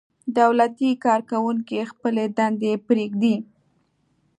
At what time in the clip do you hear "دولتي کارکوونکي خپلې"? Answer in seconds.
0.37-2.25